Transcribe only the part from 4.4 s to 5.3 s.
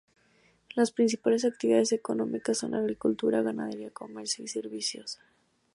y servicios.